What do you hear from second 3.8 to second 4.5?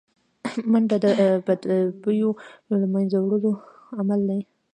عمل دی